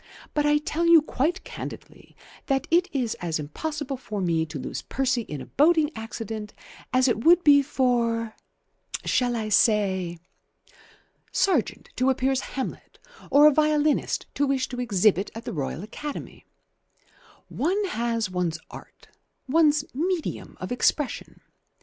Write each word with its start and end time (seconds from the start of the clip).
But 0.33 0.47
I 0.47 0.57
tell 0.57 0.87
you 0.87 1.03
quite 1.03 1.43
candidly 1.43 2.15
that 2.47 2.65
it 2.71 2.87
is 2.91 3.13
as 3.21 3.37
impossible 3.37 3.97
for 3.97 4.19
me 4.19 4.47
to 4.47 4.57
lose 4.57 4.81
Percy 4.81 5.21
in 5.21 5.41
a 5.41 5.45
boating 5.45 5.91
accident 5.95 6.55
as 6.91 7.07
it 7.07 7.23
would 7.23 7.43
be 7.43 7.61
for 7.61 8.35
shall 9.05 9.35
I 9.35 9.49
say? 9.49 10.17
Sargent 11.31 11.89
to 11.97 12.09
appear 12.09 12.31
as 12.31 12.39
'Hamlet' 12.57 12.97
or 13.29 13.45
a 13.45 13.53
violinist 13.53 14.25
to 14.33 14.47
wish 14.47 14.67
to 14.69 14.79
exhibit 14.81 15.29
at 15.35 15.45
the 15.45 15.53
Royal 15.53 15.83
Academy. 15.83 16.47
One 17.47 17.85
has 17.89 18.27
one's 18.27 18.57
art, 18.71 19.09
one's 19.47 19.85
medium 19.93 20.57
of 20.59 20.71
expression. 20.71 21.41